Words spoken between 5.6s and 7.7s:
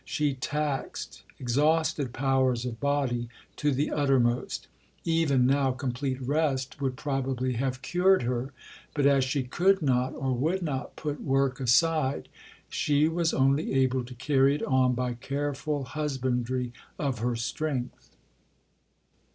complete rest would probably